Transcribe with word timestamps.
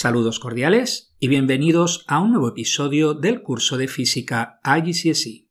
Saludos 0.00 0.38
cordiales 0.38 1.16
y 1.18 1.26
bienvenidos 1.26 2.04
a 2.06 2.20
un 2.20 2.30
nuevo 2.30 2.50
episodio 2.50 3.14
del 3.14 3.42
curso 3.42 3.76
de 3.76 3.88
física 3.88 4.60
IGCSE. 4.64 5.48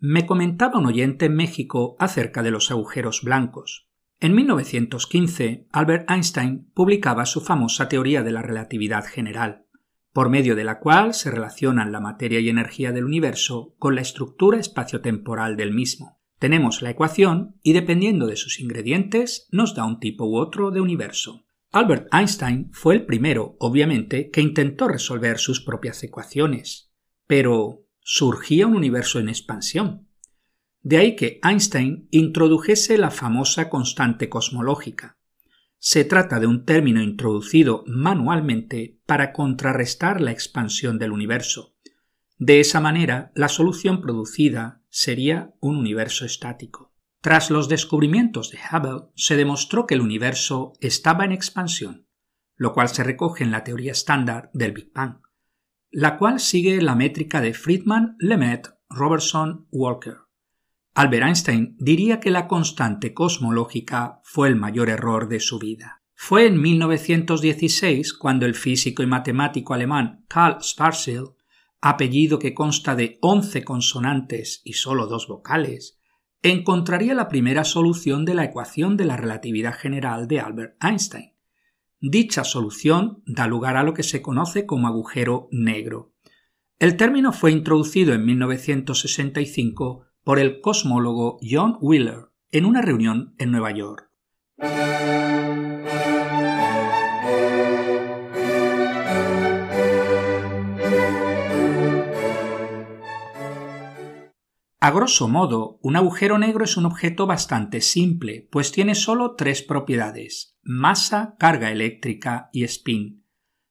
Me 0.00 0.26
comentaba 0.26 0.80
un 0.80 0.86
oyente 0.86 1.26
en 1.26 1.36
México 1.36 1.94
acerca 2.00 2.42
de 2.42 2.50
los 2.50 2.72
agujeros 2.72 3.22
blancos. 3.22 3.88
En 4.18 4.34
1915, 4.34 5.68
Albert 5.70 6.10
Einstein 6.10 6.72
publicaba 6.74 7.24
su 7.24 7.40
famosa 7.40 7.88
teoría 7.88 8.24
de 8.24 8.32
la 8.32 8.42
relatividad 8.42 9.04
general, 9.04 9.66
por 10.12 10.28
medio 10.28 10.56
de 10.56 10.64
la 10.64 10.80
cual 10.80 11.14
se 11.14 11.30
relacionan 11.30 11.92
la 11.92 12.00
materia 12.00 12.40
y 12.40 12.48
energía 12.48 12.90
del 12.90 13.04
universo 13.04 13.76
con 13.78 13.94
la 13.94 14.00
estructura 14.00 14.58
espaciotemporal 14.58 15.56
del 15.56 15.72
mismo. 15.72 16.18
Tenemos 16.40 16.82
la 16.82 16.90
ecuación 16.90 17.60
y 17.62 17.74
dependiendo 17.74 18.26
de 18.26 18.34
sus 18.34 18.58
ingredientes 18.58 19.46
nos 19.52 19.76
da 19.76 19.84
un 19.84 20.00
tipo 20.00 20.26
u 20.26 20.36
otro 20.36 20.72
de 20.72 20.80
universo. 20.80 21.44
Albert 21.70 22.08
Einstein 22.12 22.70
fue 22.72 22.94
el 22.94 23.04
primero, 23.04 23.56
obviamente, 23.60 24.30
que 24.30 24.40
intentó 24.40 24.88
resolver 24.88 25.38
sus 25.38 25.60
propias 25.60 26.02
ecuaciones. 26.02 26.90
Pero 27.26 27.84
surgía 28.00 28.66
un 28.66 28.74
universo 28.74 29.18
en 29.18 29.28
expansión. 29.28 30.08
De 30.80 30.96
ahí 30.96 31.14
que 31.14 31.40
Einstein 31.42 32.08
introdujese 32.10 32.96
la 32.96 33.10
famosa 33.10 33.68
constante 33.68 34.30
cosmológica. 34.30 35.18
Se 35.78 36.04
trata 36.04 36.40
de 36.40 36.46
un 36.46 36.64
término 36.64 37.02
introducido 37.02 37.84
manualmente 37.86 38.98
para 39.04 39.32
contrarrestar 39.32 40.22
la 40.22 40.32
expansión 40.32 40.98
del 40.98 41.12
universo. 41.12 41.76
De 42.38 42.60
esa 42.60 42.80
manera, 42.80 43.30
la 43.34 43.48
solución 43.48 44.00
producida 44.00 44.82
sería 44.88 45.54
un 45.60 45.76
universo 45.76 46.24
estático. 46.24 46.87
Tras 47.20 47.50
los 47.50 47.68
descubrimientos 47.68 48.50
de 48.50 48.58
Hubble, 48.58 49.10
se 49.16 49.36
demostró 49.36 49.86
que 49.86 49.94
el 49.94 50.00
universo 50.00 50.72
estaba 50.80 51.24
en 51.24 51.32
expansión, 51.32 52.06
lo 52.54 52.72
cual 52.72 52.88
se 52.88 53.02
recoge 53.02 53.42
en 53.42 53.50
la 53.50 53.64
teoría 53.64 53.92
estándar 53.92 54.50
del 54.52 54.72
Big 54.72 54.92
Bang, 54.92 55.20
la 55.90 56.16
cual 56.16 56.38
sigue 56.38 56.80
la 56.80 56.94
métrica 56.94 57.40
de 57.40 57.54
Friedman, 57.54 58.16
Lemaitre, 58.20 58.74
Robertson, 58.88 59.66
Walker. 59.70 60.18
Albert 60.94 61.26
Einstein 61.26 61.76
diría 61.78 62.20
que 62.20 62.30
la 62.30 62.46
constante 62.46 63.14
cosmológica 63.14 64.20
fue 64.22 64.48
el 64.48 64.56
mayor 64.56 64.88
error 64.88 65.28
de 65.28 65.40
su 65.40 65.58
vida. 65.58 66.02
Fue 66.14 66.46
en 66.46 66.60
1916 66.60 68.12
cuando 68.14 68.46
el 68.46 68.54
físico 68.54 69.02
y 69.02 69.06
matemático 69.06 69.74
alemán 69.74 70.24
Karl 70.28 70.60
Schwarzschild, 70.60 71.34
apellido 71.80 72.40
que 72.40 72.54
consta 72.54 72.96
de 72.96 73.18
11 73.22 73.62
consonantes 73.62 74.60
y 74.64 74.72
solo 74.72 75.06
dos 75.06 75.28
vocales, 75.28 75.97
encontraría 76.42 77.14
la 77.14 77.28
primera 77.28 77.64
solución 77.64 78.24
de 78.24 78.34
la 78.34 78.44
ecuación 78.44 78.96
de 78.96 79.04
la 79.04 79.16
relatividad 79.16 79.74
general 79.74 80.28
de 80.28 80.40
Albert 80.40 80.76
Einstein. 80.82 81.32
Dicha 82.00 82.44
solución 82.44 83.22
da 83.26 83.46
lugar 83.46 83.76
a 83.76 83.82
lo 83.82 83.92
que 83.94 84.04
se 84.04 84.22
conoce 84.22 84.66
como 84.66 84.86
agujero 84.86 85.48
negro. 85.50 86.12
El 86.78 86.96
término 86.96 87.32
fue 87.32 87.50
introducido 87.50 88.14
en 88.14 88.24
1965 88.24 90.04
por 90.22 90.38
el 90.38 90.60
cosmólogo 90.60 91.38
John 91.42 91.76
Wheeler 91.80 92.28
en 92.52 92.66
una 92.66 92.82
reunión 92.82 93.34
en 93.38 93.50
Nueva 93.50 93.72
York. 93.72 94.08
A 104.80 104.90
grosso 104.90 105.28
modo, 105.28 105.78
un 105.82 105.96
agujero 105.96 106.38
negro 106.38 106.64
es 106.64 106.76
un 106.76 106.86
objeto 106.86 107.26
bastante 107.26 107.80
simple, 107.80 108.48
pues 108.50 108.70
tiene 108.72 108.94
solo 108.94 109.34
tres 109.34 109.62
propiedades 109.62 110.58
masa, 110.68 111.34
carga 111.38 111.70
eléctrica 111.70 112.50
y 112.52 112.62
spin. 112.64 113.24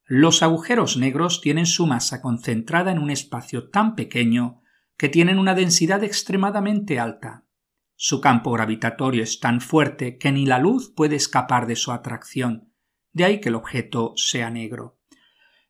Los 0.04 0.42
agujeros 0.42 0.96
negros 0.96 1.40
tienen 1.40 1.66
su 1.66 1.86
masa 1.86 2.20
concentrada 2.20 2.90
en 2.90 2.98
un 2.98 3.10
espacio 3.10 3.70
tan 3.70 3.94
pequeño 3.94 4.62
que 4.96 5.08
tienen 5.08 5.38
una 5.38 5.54
densidad 5.54 6.02
extremadamente 6.02 6.98
alta. 6.98 7.46
Su 7.94 8.20
campo 8.20 8.50
gravitatorio 8.50 9.22
es 9.22 9.38
tan 9.38 9.60
fuerte 9.60 10.18
que 10.18 10.32
ni 10.32 10.44
la 10.44 10.58
luz 10.58 10.92
puede 10.92 11.14
escapar 11.14 11.68
de 11.68 11.76
su 11.76 11.92
atracción, 11.92 12.72
de 13.12 13.24
ahí 13.26 13.40
que 13.40 13.50
el 13.50 13.54
objeto 13.54 14.14
sea 14.16 14.50
negro. 14.50 14.97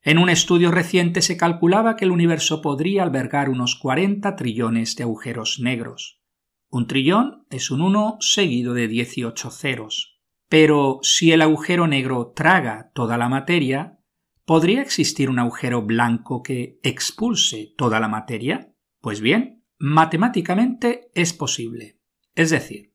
En 0.01 0.17
un 0.17 0.29
estudio 0.29 0.71
reciente 0.71 1.21
se 1.21 1.35
calculaba 1.35 1.95
que 1.95 2.05
el 2.05 2.11
universo 2.11 2.61
podría 2.61 3.03
albergar 3.03 3.49
unos 3.49 3.75
40 3.75 4.35
trillones 4.35 4.95
de 4.95 5.03
agujeros 5.03 5.59
negros. 5.59 6.21
Un 6.69 6.87
trillón 6.87 7.45
es 7.49 7.69
un 7.69 7.81
1 7.81 8.17
seguido 8.21 8.73
de 8.73 8.87
18 8.87 9.51
ceros. 9.51 10.21
Pero 10.47 10.99
si 11.03 11.31
el 11.31 11.41
agujero 11.41 11.87
negro 11.87 12.31
traga 12.35 12.91
toda 12.93 13.17
la 13.17 13.27
materia, 13.27 13.99
¿podría 14.45 14.81
existir 14.81 15.29
un 15.29 15.39
agujero 15.39 15.81
blanco 15.81 16.41
que 16.43 16.79
expulse 16.81 17.73
toda 17.77 17.99
la 17.99 18.07
materia? 18.07 18.73
Pues 19.01 19.19
bien, 19.19 19.65
matemáticamente 19.77 21.11
es 21.13 21.33
posible. 21.33 21.99
Es 22.35 22.49
decir, 22.51 22.93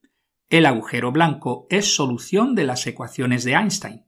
el 0.49 0.67
agujero 0.67 1.13
blanco 1.13 1.67
es 1.69 1.95
solución 1.95 2.55
de 2.55 2.65
las 2.65 2.87
ecuaciones 2.87 3.45
de 3.45 3.53
Einstein, 3.53 4.05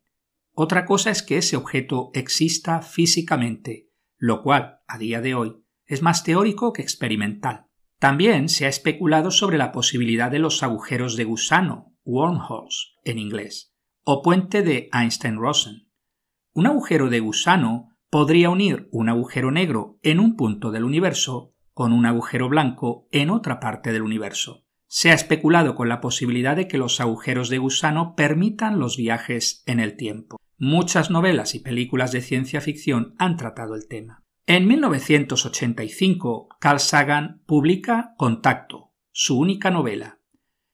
otra 0.58 0.86
cosa 0.86 1.10
es 1.10 1.22
que 1.22 1.36
ese 1.36 1.54
objeto 1.54 2.10
exista 2.14 2.80
físicamente, 2.80 3.90
lo 4.16 4.42
cual, 4.42 4.78
a 4.88 4.96
día 4.96 5.20
de 5.20 5.34
hoy, 5.34 5.62
es 5.84 6.00
más 6.00 6.24
teórico 6.24 6.72
que 6.72 6.80
experimental. 6.80 7.66
También 7.98 8.48
se 8.48 8.64
ha 8.64 8.70
especulado 8.70 9.30
sobre 9.30 9.58
la 9.58 9.70
posibilidad 9.70 10.30
de 10.30 10.38
los 10.38 10.62
agujeros 10.62 11.14
de 11.16 11.24
gusano, 11.24 11.94
wormholes 12.04 12.94
en 13.04 13.18
inglés, 13.18 13.74
o 14.02 14.22
puente 14.22 14.62
de 14.62 14.88
Einstein-Rosen. 14.94 15.90
Un 16.54 16.66
agujero 16.66 17.10
de 17.10 17.20
gusano 17.20 17.90
podría 18.08 18.48
unir 18.48 18.88
un 18.92 19.10
agujero 19.10 19.50
negro 19.50 19.98
en 20.00 20.20
un 20.20 20.36
punto 20.36 20.70
del 20.70 20.84
universo 20.84 21.52
con 21.74 21.92
un 21.92 22.06
agujero 22.06 22.48
blanco 22.48 23.08
en 23.12 23.28
otra 23.28 23.60
parte 23.60 23.92
del 23.92 24.00
universo. 24.00 24.64
Se 24.86 25.10
ha 25.10 25.14
especulado 25.14 25.74
con 25.74 25.90
la 25.90 26.00
posibilidad 26.00 26.56
de 26.56 26.66
que 26.66 26.78
los 26.78 26.98
agujeros 26.98 27.50
de 27.50 27.58
gusano 27.58 28.14
permitan 28.14 28.78
los 28.78 28.96
viajes 28.96 29.62
en 29.66 29.80
el 29.80 29.98
tiempo. 29.98 30.38
Muchas 30.58 31.10
novelas 31.10 31.54
y 31.54 31.58
películas 31.58 32.12
de 32.12 32.22
ciencia 32.22 32.62
ficción 32.62 33.14
han 33.18 33.36
tratado 33.36 33.74
el 33.74 33.88
tema. 33.88 34.24
En 34.46 34.66
1985, 34.66 36.48
Carl 36.58 36.80
Sagan 36.80 37.42
publica 37.44 38.14
Contacto, 38.16 38.94
su 39.12 39.38
única 39.38 39.70
novela. 39.70 40.18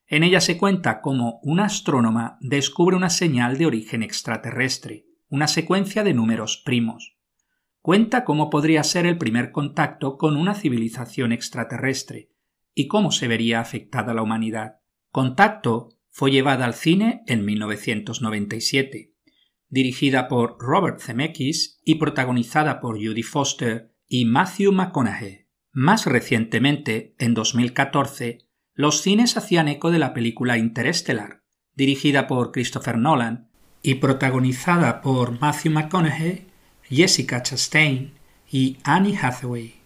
En 0.07 0.23
ella 0.23 0.41
se 0.41 0.57
cuenta 0.57 1.01
cómo 1.01 1.41
una 1.43 1.65
astrónoma 1.65 2.39
descubre 2.41 2.95
una 2.95 3.11
señal 3.11 3.59
de 3.59 3.67
origen 3.67 4.05
extraterrestre, 4.05 5.07
una 5.29 5.49
secuencia 5.49 6.05
de 6.05 6.15
números 6.15 6.63
primos. 6.65 7.17
Cuenta 7.81 8.23
cómo 8.23 8.51
podría 8.51 8.85
ser 8.85 9.05
el 9.07 9.19
primer 9.19 9.51
contacto 9.51 10.17
con 10.17 10.37
una 10.37 10.55
civilización 10.55 11.33
extraterrestre 11.33 12.31
y 12.73 12.87
cómo 12.87 13.11
se 13.11 13.27
vería 13.27 13.59
afectada 13.59 14.15
la 14.15 14.23
humanidad. 14.23 14.77
Contacto 15.11 15.89
fue 16.09 16.31
llevada 16.31 16.67
al 16.67 16.75
cine 16.75 17.25
en 17.27 17.45
1997 17.45 19.12
dirigida 19.73 20.29
por 20.29 20.59
Robert 20.61 21.01
Zemeckis 21.01 21.81
y 21.83 21.95
protagonizada 21.95 22.79
por 22.79 22.97
Judy 22.97 23.23
Foster 23.23 23.97
y 24.07 24.27
Matthew 24.27 24.71
McConaughey. 24.71 25.47
Más 25.73 26.05
recientemente, 26.05 27.15
en 27.19 27.33
2014, 27.33 28.47
los 28.75 29.01
cines 29.01 29.39
hacían 29.39 29.69
eco 29.69 29.91
de 29.91 29.99
la 29.99 30.13
película 30.13 30.59
Interstellar, 30.59 31.43
dirigida 31.75 32.27
por 32.27 32.53
Christopher 32.53 32.99
Nolan 32.99 33.49
y 33.83 33.95
protagonizada 33.95 35.01
por 35.01 35.41
Matthew 35.41 35.73
McConaughey, 35.73 36.49
Jessica 36.91 37.43
Chastain 37.43 38.13
y 38.51 38.77
Annie 38.85 39.17
Hathaway. 39.17 39.77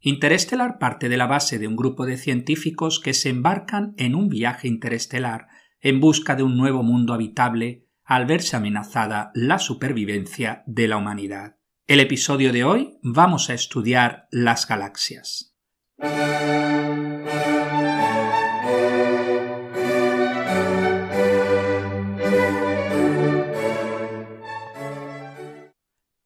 Interstellar 0.00 0.78
parte 0.78 1.10
de 1.10 1.18
la 1.18 1.26
base 1.26 1.58
de 1.58 1.68
un 1.68 1.76
grupo 1.76 2.06
de 2.06 2.16
científicos 2.16 2.98
que 2.98 3.12
se 3.12 3.28
embarcan 3.28 3.92
en 3.98 4.14
un 4.14 4.30
viaje 4.30 4.68
interestelar 4.68 5.48
en 5.82 6.00
busca 6.00 6.34
de 6.34 6.42
un 6.42 6.56
nuevo 6.56 6.82
mundo 6.82 7.12
habitable 7.12 7.83
al 8.04 8.26
verse 8.26 8.56
amenazada 8.56 9.30
la 9.34 9.58
supervivencia 9.58 10.62
de 10.66 10.88
la 10.88 10.96
humanidad. 10.96 11.56
El 11.86 12.00
episodio 12.00 12.52
de 12.52 12.64
hoy 12.64 12.98
vamos 13.02 13.50
a 13.50 13.54
estudiar 13.54 14.28
las 14.30 14.68
galaxias. 14.68 15.54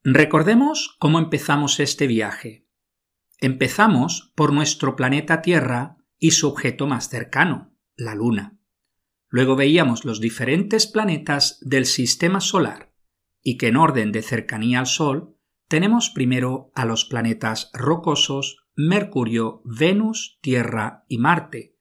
Recordemos 0.03 0.95
cómo 0.99 1.19
empezamos 1.19 1.79
este 1.79 2.07
viaje. 2.07 2.65
Empezamos 3.37 4.33
por 4.35 4.51
nuestro 4.51 4.95
planeta 4.95 5.41
Tierra 5.41 5.97
y 6.17 6.31
su 6.31 6.47
objeto 6.47 6.87
más 6.87 7.09
cercano, 7.09 7.73
la 7.95 8.15
Luna. 8.15 8.58
Luego 9.29 9.55
veíamos 9.55 10.05
los 10.05 10.19
diferentes 10.19 10.87
planetas 10.87 11.59
del 11.61 11.85
sistema 11.85 12.41
solar 12.41 12.93
y 13.41 13.57
que 13.57 13.67
en 13.67 13.77
orden 13.77 14.11
de 14.11 14.21
cercanía 14.21 14.79
al 14.79 14.87
Sol 14.87 15.35
tenemos 15.67 16.09
primero 16.09 16.71
a 16.75 16.85
los 16.85 17.05
planetas 17.05 17.71
rocosos 17.73 18.65
Mercurio, 18.75 19.61
Venus, 19.65 20.39
Tierra 20.41 21.05
y 21.07 21.19
Marte, 21.19 21.77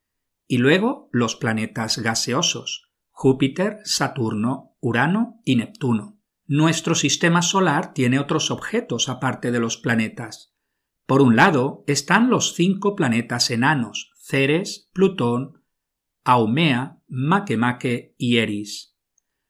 y 0.46 0.58
luego 0.58 1.08
los 1.12 1.36
planetas 1.36 1.98
gaseosos 1.98 2.88
Júpiter, 3.20 3.78
Saturno, 3.82 4.76
Urano 4.80 5.40
y 5.44 5.56
Neptuno. 5.56 6.20
Nuestro 6.46 6.94
sistema 6.94 7.42
solar 7.42 7.92
tiene 7.92 8.20
otros 8.20 8.52
objetos 8.52 9.08
aparte 9.08 9.50
de 9.50 9.58
los 9.58 9.76
planetas. 9.76 10.54
Por 11.04 11.20
un 11.20 11.34
lado 11.34 11.82
están 11.88 12.30
los 12.30 12.54
cinco 12.54 12.94
planetas 12.94 13.50
enanos, 13.50 14.12
Ceres, 14.22 14.88
Plutón, 14.92 15.64
Aumea, 16.30 17.00
Makemake 17.08 18.14
y 18.18 18.36
Eris. 18.36 18.94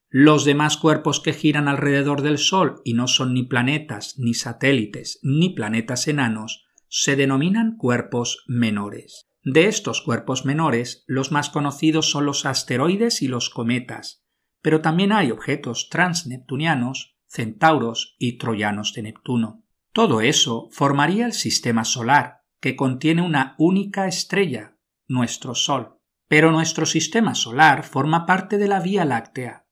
Los 0.07 0.45
demás 0.45 0.77
cuerpos 0.77 1.19
que 1.19 1.33
giran 1.33 1.67
alrededor 1.67 2.21
del 2.21 2.37
Sol 2.37 2.79
y 2.85 2.93
no 2.93 3.07
son 3.07 3.33
ni 3.33 3.43
planetas, 3.43 4.17
ni 4.17 4.33
satélites, 4.33 5.19
ni 5.21 5.49
planetas 5.49 6.07
enanos, 6.07 6.67
se 6.87 7.17
denominan 7.17 7.75
cuerpos 7.75 8.45
menores. 8.47 9.29
De 9.43 9.65
estos 9.65 10.01
cuerpos 10.01 10.45
menores, 10.45 11.03
los 11.05 11.33
más 11.33 11.49
conocidos 11.49 12.09
son 12.09 12.25
los 12.25 12.45
asteroides 12.45 13.21
y 13.23 13.27
los 13.27 13.49
cometas, 13.49 14.23
pero 14.61 14.79
también 14.79 15.11
hay 15.11 15.31
objetos 15.31 15.89
transneptunianos, 15.89 17.17
centauros 17.27 18.15
y 18.19 18.37
troyanos 18.37 18.93
de 18.93 19.01
Neptuno. 19.01 19.65
Todo 19.91 20.21
eso 20.21 20.69
formaría 20.71 21.25
el 21.25 21.33
sistema 21.33 21.83
solar, 21.83 22.45
que 22.61 22.77
contiene 22.77 23.21
una 23.21 23.55
única 23.57 24.07
estrella, 24.07 24.77
nuestro 25.09 25.55
Sol. 25.55 25.98
Pero 26.29 26.51
nuestro 26.51 26.85
sistema 26.85 27.33
solar 27.33 27.83
forma 27.83 28.27
parte 28.27 28.59
de 28.59 28.67
la 28.67 28.79
Vía 28.79 29.03
Láctea, 29.03 29.65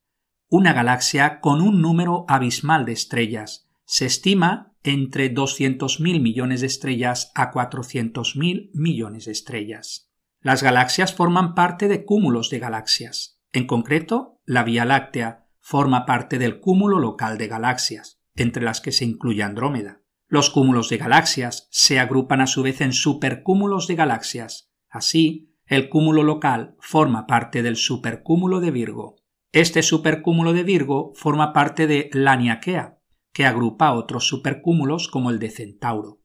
una 0.50 0.74
galaxia 0.74 1.39
con 1.39 1.62
un 1.62 1.81
número 1.81 2.25
abismal 2.27 2.83
de 2.83 2.94
estrellas. 2.94 3.69
Se 3.86 4.07
estima 4.07 4.74
entre 4.83 5.33
200.000 5.33 6.19
millones 6.19 6.62
de 6.62 6.68
estrellas 6.68 7.31
a 7.36 7.51
400.000 7.51 8.71
millones 8.74 9.25
de 9.25 9.33
estrellas. 9.33 10.12
Las 10.42 10.63
galaxias 10.63 11.13
forman 11.13 11.54
parte 11.54 11.88
de 11.88 12.06
cúmulos 12.06 12.50
de 12.50 12.59
galaxias. 12.59 13.39
En 13.54 13.68
concreto, 13.68 14.42
la 14.45 14.63
Vía 14.63 14.83
Láctea 14.83 15.45
forma 15.59 16.06
parte 16.07 16.39
del 16.39 16.59
cúmulo 16.59 16.98
local 16.98 17.38
de 17.38 17.48
galaxias, 17.48 18.19
entre 18.36 18.63
las 18.63 18.81
que 18.81 18.92
se 18.92 19.06
incluye 19.06 19.44
Andrómeda. 19.44 20.01
Los 20.27 20.50
cúmulos 20.50 20.89
de 20.89 20.98
galaxias 20.98 21.68
se 21.69 22.00
agrupan 22.00 22.42
a 22.42 22.48
su 22.48 22.63
vez 22.63 22.81
en 22.81 22.94
supercúmulos 22.94 23.88
de 23.88 23.95
galaxias. 23.95 24.71
Así, 24.89 25.54
el 25.68 25.90
cúmulo 25.90 26.24
local 26.24 26.75
forma 26.80 27.28
parte 27.28 27.62
del 27.62 27.75
supercúmulo 27.75 28.62
de 28.62 28.72
Virgo. 28.72 29.18
Este 29.52 29.84
supercúmulo 29.84 30.54
de 30.54 30.64
Virgo 30.64 31.12
forma 31.16 31.52
parte 31.52 31.88
de 31.88 32.10
Laniakea, 32.14 33.00
que 33.34 33.46
agrupa 33.46 33.92
otros 33.92 34.28
supercúmulos 34.28 35.10
como 35.10 35.30
el 35.30 35.40
de 35.40 35.50
Centauro. 35.50 36.22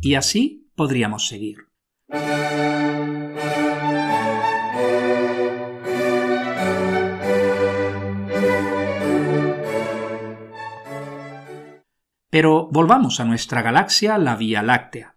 Y 0.00 0.14
así 0.14 0.70
podríamos 0.74 1.28
seguir. 1.28 1.58
Pero 12.30 12.68
volvamos 12.70 13.20
a 13.20 13.24
nuestra 13.24 13.62
galaxia, 13.62 14.16
la 14.16 14.36
Vía 14.36 14.62
Láctea. 14.62 15.16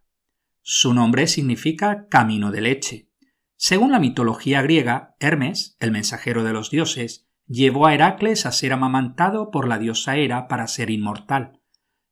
Su 0.62 0.94
nombre 0.94 1.28
significa 1.28 2.08
camino 2.08 2.52
de 2.52 2.62
leche. 2.62 3.13
Según 3.56 3.92
la 3.92 4.00
mitología 4.00 4.62
griega, 4.62 5.16
Hermes, 5.20 5.78
el 5.80 5.92
mensajero 5.92 6.44
de 6.44 6.54
los 6.54 6.70
dioses, 6.70 7.28
llevó 7.48 7.88
a 7.88 7.94
Heracles 7.94 8.46
a 8.46 8.52
ser 8.52 8.74
amamantado 8.74 9.52
por 9.52 9.68
la 9.68 9.80
diosa 9.80 10.18
Hera 10.18 10.48
para 10.48 10.68
ser 10.68 10.90
inmortal. 10.90 11.62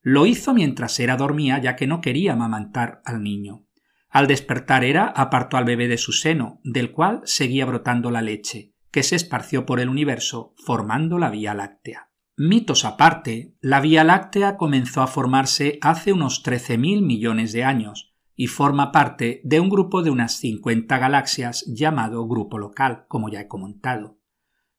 Lo 0.01 0.25
hizo 0.25 0.53
mientras 0.53 0.99
Hera 0.99 1.17
dormía 1.17 1.59
ya 1.59 1.75
que 1.75 1.87
no 1.87 2.01
quería 2.01 2.33
amamantar 2.33 3.01
al 3.05 3.23
niño. 3.23 3.65
Al 4.09 4.27
despertar 4.27 4.83
Hera 4.83 5.05
apartó 5.15 5.57
al 5.57 5.65
bebé 5.65 5.87
de 5.87 5.97
su 5.97 6.11
seno, 6.11 6.59
del 6.63 6.91
cual 6.91 7.21
seguía 7.23 7.65
brotando 7.65 8.11
la 8.11 8.21
leche, 8.21 8.73
que 8.91 9.03
se 9.03 9.15
esparció 9.15 9.65
por 9.65 9.79
el 9.79 9.89
universo, 9.89 10.53
formando 10.57 11.17
la 11.17 11.29
Vía 11.29 11.53
Láctea. 11.53 12.09
Mitos 12.35 12.83
aparte, 12.83 13.55
la 13.61 13.79
Vía 13.79 14.03
Láctea 14.03 14.57
comenzó 14.57 15.01
a 15.01 15.07
formarse 15.07 15.77
hace 15.81 16.11
unos 16.11 16.43
13.000 16.43 17.05
millones 17.05 17.53
de 17.53 17.63
años 17.63 18.10
y 18.41 18.47
forma 18.47 18.91
parte 18.91 19.39
de 19.43 19.59
un 19.59 19.69
grupo 19.69 20.01
de 20.01 20.09
unas 20.09 20.39
50 20.39 20.97
galaxias 20.97 21.63
llamado 21.67 22.27
grupo 22.27 22.57
local, 22.57 23.05
como 23.07 23.29
ya 23.29 23.41
he 23.41 23.47
comentado. 23.47 24.17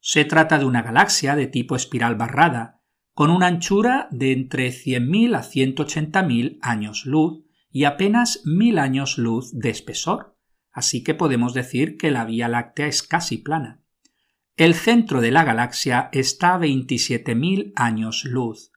Se 0.01 0.25
trata 0.25 0.59
de 0.59 0.65
una 0.65 0.83
galaxia 0.83 1.37
de 1.37 1.47
tipo 1.47 1.77
espiral 1.77 2.17
barrada, 2.17 2.81
con 3.15 3.31
una 3.31 3.47
anchura 3.47 4.09
de 4.11 4.33
entre 4.33 4.71
100.000 4.71 5.37
a 5.37 5.43
180.000 5.45 6.59
años 6.61 7.07
luz 7.07 7.45
y 7.71 7.85
apenas 7.85 8.43
1.000 8.45 8.81
años 8.81 9.17
luz 9.17 9.57
de 9.57 9.71
espesor, 9.71 10.37
así 10.73 11.05
que 11.05 11.15
podemos 11.15 11.55
decir 11.55 11.97
que 11.97 12.11
la 12.11 12.25
Vía 12.25 12.49
Láctea 12.49 12.89
es 12.89 13.05
casi 13.05 13.39
plana. 13.39 13.81
El 14.57 14.75
centro 14.75 15.21
de 15.21 15.31
la 15.31 15.45
galaxia 15.45 16.09
está 16.11 16.57
a 16.57 16.59
27.000 16.59 17.75
años 17.77 18.25
luz. 18.25 18.72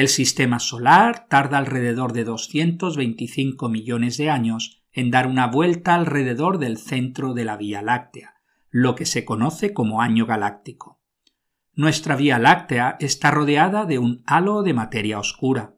El 0.00 0.08
sistema 0.08 0.60
solar 0.60 1.26
tarda 1.28 1.58
alrededor 1.58 2.14
de 2.14 2.24
225 2.24 3.68
millones 3.68 4.16
de 4.16 4.30
años 4.30 4.82
en 4.92 5.10
dar 5.10 5.26
una 5.26 5.48
vuelta 5.48 5.94
alrededor 5.94 6.58
del 6.58 6.78
centro 6.78 7.34
de 7.34 7.44
la 7.44 7.58
Vía 7.58 7.82
Láctea, 7.82 8.36
lo 8.70 8.94
que 8.94 9.04
se 9.04 9.26
conoce 9.26 9.74
como 9.74 10.00
año 10.00 10.24
galáctico. 10.24 11.02
Nuestra 11.74 12.16
Vía 12.16 12.38
Láctea 12.38 12.96
está 12.98 13.30
rodeada 13.30 13.84
de 13.84 13.98
un 13.98 14.22
halo 14.24 14.62
de 14.62 14.72
materia 14.72 15.18
oscura. 15.18 15.76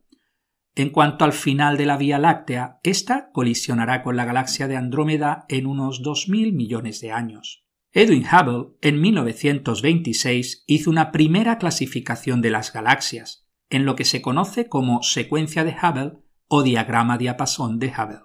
En 0.76 0.90
cuanto 0.90 1.24
al 1.24 1.32
final 1.32 1.76
de 1.76 1.86
la 1.86 1.96
Vía 1.96 2.20
Láctea, 2.20 2.78
ésta 2.84 3.30
colisionará 3.32 4.04
con 4.04 4.14
la 4.14 4.24
galaxia 4.24 4.68
de 4.68 4.76
Andrómeda 4.76 5.46
en 5.48 5.66
unos 5.66 6.00
2.000 6.00 6.52
millones 6.52 7.00
de 7.00 7.10
años. 7.10 7.66
Edwin 7.90 8.24
Hubble, 8.24 8.76
en 8.82 9.00
1926, 9.00 10.62
hizo 10.68 10.90
una 10.90 11.10
primera 11.10 11.58
clasificación 11.58 12.40
de 12.40 12.50
las 12.50 12.72
galaxias, 12.72 13.41
en 13.72 13.86
lo 13.86 13.96
que 13.96 14.04
se 14.04 14.22
conoce 14.22 14.68
como 14.68 15.02
secuencia 15.02 15.64
de 15.64 15.74
Hubble 15.74 16.18
o 16.46 16.62
diagrama 16.62 17.16
diapasón 17.16 17.78
de 17.78 17.88
Hubble. 17.88 18.20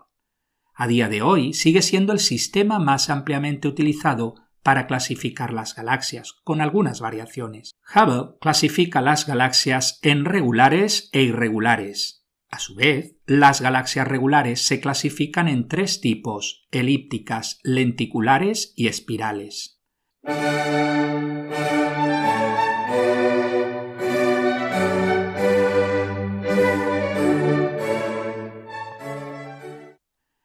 A 0.75 0.87
día 0.87 1.07
de 1.07 1.21
hoy 1.21 1.53
sigue 1.53 1.81
siendo 1.81 2.11
el 2.11 2.19
sistema 2.19 2.79
más 2.79 3.09
ampliamente 3.09 3.67
utilizado 3.67 4.35
para 4.61 4.85
clasificar 4.85 5.53
las 5.53 5.73
galaxias, 5.73 6.33
con 6.43 6.59
algunas 6.59 6.99
variaciones. 6.99 7.71
Hubble 7.95 8.35
clasifica 8.41 9.01
las 9.01 9.25
galaxias 9.25 9.99
en 10.01 10.25
regulares 10.25 11.09
e 11.13 11.23
irregulares. 11.23 12.25
A 12.49 12.59
su 12.59 12.75
vez, 12.75 13.15
las 13.25 13.61
galaxias 13.61 14.07
regulares 14.07 14.61
se 14.61 14.81
clasifican 14.81 15.47
en 15.47 15.69
tres 15.69 16.01
tipos, 16.01 16.67
elípticas, 16.71 17.59
lenticulares 17.63 18.73
y 18.75 18.87
espirales. 18.87 19.81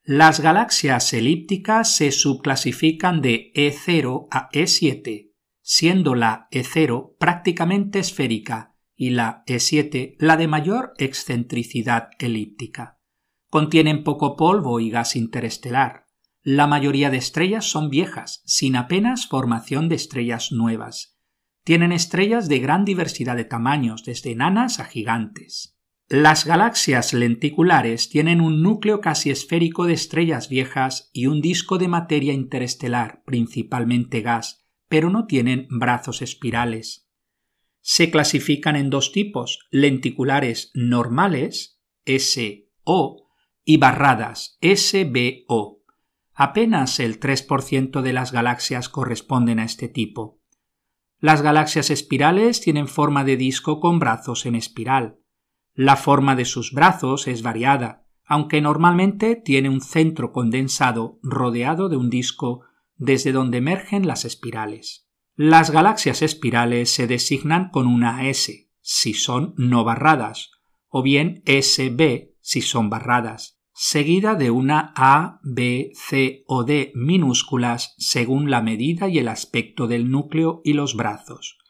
Las 0.05 0.41
galaxias 0.41 1.13
elípticas 1.13 1.95
se 1.95 2.11
subclasifican 2.11 3.21
de 3.21 3.53
E0 3.55 4.27
a 4.33 4.51
E7, 4.51 5.31
siendo 5.61 6.17
la 6.17 6.49
E0 6.51 7.17
prácticamente 7.19 8.01
esférica 8.01 8.75
y 8.97 9.11
la 9.11 9.45
E7 9.47 10.17
la 10.19 10.37
de 10.37 10.49
mayor 10.49 10.93
excentricidad 10.99 12.09
elíptica. 12.19 12.99
Contienen 13.49 14.03
poco 14.03 14.35
polvo 14.35 14.81
y 14.81 14.91
gas 14.91 15.15
interestelar. 15.15 16.07
La 16.43 16.67
mayoría 16.67 17.09
de 17.11 17.19
estrellas 17.19 17.67
son 17.67 17.89
viejas, 17.89 18.43
sin 18.45 18.75
apenas 18.75 19.29
formación 19.29 19.89
de 19.89 19.95
estrellas 19.95 20.51
nuevas. 20.51 21.17
Tienen 21.63 21.93
estrellas 21.93 22.49
de 22.49 22.59
gran 22.59 22.85
diversidad 22.85 23.37
de 23.37 23.45
tamaños, 23.45 24.03
desde 24.03 24.33
enanas 24.33 24.81
a 24.81 24.85
gigantes. 24.85 25.79
Las 26.09 26.45
galaxias 26.45 27.15
lenticulares 27.15 28.09
tienen 28.09 28.41
un 28.41 28.63
núcleo 28.63 29.01
casi 29.01 29.31
esférico 29.31 29.87
de 29.87 29.95
estrellas 29.95 30.49
viejas 30.49 31.11
y 31.13 31.27
un 31.27 31.41
disco 31.41 31.79
de 31.79 31.89
materia 31.89 32.33
interestelar, 32.33 33.23
principalmente 33.25 34.21
gas, 34.21 34.67
pero 34.89 35.09
no 35.09 35.27
tienen 35.27 35.67
brazos 35.71 36.21
espirales. 36.21 37.09
Se 37.81 38.11
clasifican 38.11 38.77
en 38.77 38.91
dos 38.91 39.11
tipos, 39.11 39.67
lenticulares 39.71 40.71
normales, 40.75 41.81
SO, 42.05 43.23
y 43.65 43.77
barradas, 43.77 44.59
SBO. 44.61 45.83
Apenas 46.35 47.01
el 47.01 47.21
3% 47.21 48.03
de 48.03 48.13
las 48.13 48.33
galaxias 48.33 48.89
corresponden 48.89 49.59
a 49.59 49.65
este 49.65 49.89
tipo. 49.89 50.41
Las 51.19 51.43
galaxias 51.43 51.91
espirales 51.91 52.61
tienen 52.61 52.89
forma 52.89 53.25
de 53.25 53.37
disco 53.37 53.81
con 53.81 53.99
brazos 53.99 54.45
en 54.47 54.57
espiral. 54.57 55.22
La 55.75 55.97
forma 55.97 56.37
de 56.37 56.45
sus 56.45 56.73
brazos 56.73 57.27
es 57.27 57.43
variada, 57.43 58.05
aunque 58.27 58.61
normalmente 58.61 59.37
tiene 59.37 59.71
un 59.71 59.81
centro 59.81 60.31
condensado 60.31 61.19
rodeado 61.23 61.89
de 61.89 61.97
un 61.97 62.11
disco 62.11 62.61
desde 62.97 63.33
donde 63.33 63.59
emergen 63.59 64.07
las 64.07 64.27
espirales. 64.27 65.09
Las 65.35 65.71
galaxias 65.71 66.21
espirales 66.21 66.91
se 66.91 67.07
designan 67.07 67.71
con 67.71 67.87
una 67.87 68.29
S 68.29 68.69
si 68.81 69.15
son 69.15 69.55
no 69.57 69.85
barradas, 69.85 70.51
o 70.89 71.03
bien 71.03 71.43
SB 71.47 72.35
si 72.41 72.61
son 72.61 72.91
barradas, 72.91 73.59
seguida 73.73 74.35
de 74.35 74.51
una 74.51 74.93
A, 74.95 75.41
B, 75.43 75.93
C 75.95 76.45
o 76.47 76.65
D 76.65 76.93
minúsculas 76.95 77.95
según 77.97 78.51
la 78.51 78.61
medida 78.61 79.09
y 79.09 79.19
el 79.19 79.29
aspecto 79.29 79.87
del 79.87 80.11
núcleo 80.11 80.61
y 80.65 80.75
los 80.75 80.97
brazos 80.97 81.62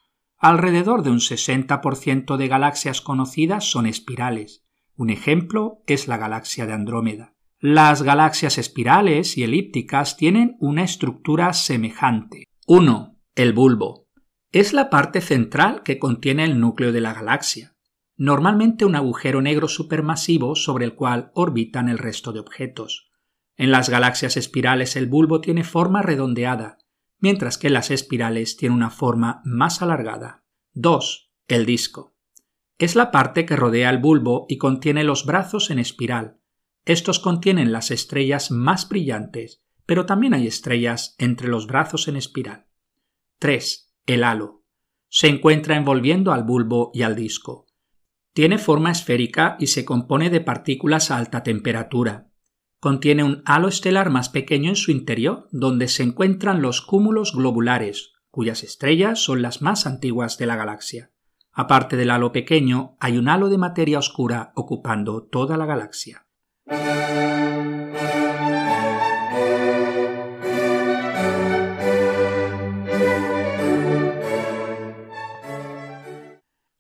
Alrededor 0.43 1.05
de 1.05 1.11
un 1.11 1.21
60% 1.21 2.37
de 2.37 2.49
galaxias 2.49 3.01
conocidas 3.01 3.63
son 3.71 3.87
espirales. 3.87 4.65
Un 4.97 5.11
ejemplo 5.11 5.85
es 5.87 6.09
la 6.09 6.17
galaxia 6.17 6.67
de 6.67 6.73
Andrómeda. 6.73 7.37
Las 7.61 8.03
galaxias 8.03 8.59
espirales 8.59 9.39
y 9.39 9.45
elípticas 9.45 10.17
tienen 10.17 10.57
una 10.59 10.83
estructura 10.83 11.53
semejante. 11.53 12.49
1. 12.67 13.21
El 13.37 13.53
bulbo. 13.53 14.09
Es 14.51 14.73
la 14.73 14.91
parte 14.91 15.21
central 15.21 15.85
que 15.85 16.01
contiene 16.01 16.43
el 16.43 16.59
núcleo 16.59 16.91
de 16.91 17.03
la 17.03 17.15
galaxia. 17.15 17.77
Normalmente 18.17 18.85
un 18.85 18.97
agujero 18.97 19.43
negro 19.43 19.69
supermasivo 19.69 20.57
sobre 20.57 20.87
el 20.87 20.97
cual 20.97 21.31
orbitan 21.35 21.89
el 21.89 21.99
resto 21.99 22.33
de 22.33 22.41
objetos. 22.41 23.13
En 23.57 23.71
las 23.71 23.89
galaxias 23.89 24.37
espirales 24.37 24.97
el 24.97 25.07
bulbo 25.07 25.41
tiene 25.41 25.63
forma 25.63 26.03
redondeada, 26.03 26.79
mientras 27.23 27.57
que 27.57 27.71
las 27.71 27.91
espirales 27.91 28.59
tiene 28.59 28.75
una 28.75 28.91
forma 28.91 29.41
más 29.45 29.81
alargada. 29.81 30.45
2. 30.75 31.33
El 31.49 31.65
disco. 31.65 32.15
Es 32.77 32.97
la 32.97 33.11
parte 33.11 33.47
que 33.47 33.57
rodea 33.57 33.89
el 33.89 33.99
bulbo 33.99 34.45
y 34.49 34.59
contiene 34.59 35.05
los 35.05 35.25
brazos 35.25 35.71
en 35.71 35.79
espiral, 35.79 36.43
estos 36.85 37.21
contienen 37.21 37.71
las 37.71 37.93
estrellas 37.93 38.51
más 38.51 38.89
brillantes, 38.89 39.63
pero 39.87 40.05
también 40.05 40.35
hay 40.35 40.49
estrellas 40.49 41.15
entre 41.19 41.47
los 41.47 41.69
brazos 41.69 42.09
en 42.09 42.17
espiral. 42.17 42.67
3. 43.39 43.95
El 44.07 44.25
halo. 44.25 44.65
Se 45.09 45.29
encuentra 45.29 45.77
envolviendo 45.77 46.33
al 46.33 46.43
bulbo 46.43 46.91
y 46.93 47.03
al 47.03 47.15
disco. 47.15 47.67
Tiene 48.33 48.59
forma 48.59 48.91
esférica 48.91 49.57
y 49.61 49.69
se 49.69 49.85
compone 49.85 50.29
de 50.31 50.41
partículas 50.41 51.11
a 51.11 51.19
alta 51.19 51.45
temperatura. 51.45 52.32
Contiene 52.83 53.23
un 53.23 53.45
halo 53.47 53.69
estelar 53.69 54.11
más 54.11 54.29
pequeño 54.29 54.71
en 54.71 54.75
su 54.75 54.91
interior, 54.91 55.47
donde 55.53 55.87
se 55.87 56.03
encuentran 56.03 56.63
los 56.63 56.81
cúmulos 56.81 57.33
globulares, 57.33 58.15
cuyas 58.33 58.65
estrellas 58.65 59.21
son 59.21 59.41
las 59.41 59.63
más 59.63 59.87
antiguas 59.87 60.37
de 60.37 60.47
la 60.47 60.57
galaxia. 60.57 61.13
Aparte 61.53 61.97
del 61.97 62.11
halo 62.11 62.33
pequeño, 62.33 62.97
hay 62.99 63.19
un 63.19 63.29
halo 63.29 63.51
de 63.51 63.59
materia 63.59 64.01
oscura 64.01 64.51
ocupando 64.57 65.23
toda 65.23 65.57
la 65.57 65.65
galaxia. 65.65 66.27